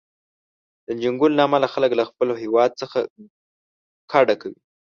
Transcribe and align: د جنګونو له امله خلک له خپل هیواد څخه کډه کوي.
د 0.87 0.89
جنګونو 1.01 1.35
له 1.37 1.43
امله 1.47 1.67
خلک 1.73 1.91
له 1.99 2.03
خپل 2.09 2.27
هیواد 2.43 2.71
څخه 2.81 2.99
کډه 4.11 4.35
کوي. 4.41 4.59